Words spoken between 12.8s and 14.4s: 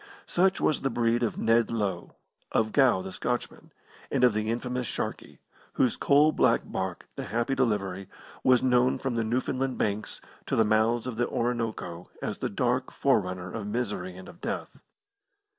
forerunner of misery and